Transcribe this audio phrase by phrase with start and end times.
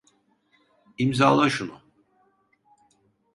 [0.97, 1.81] İmzala şunu.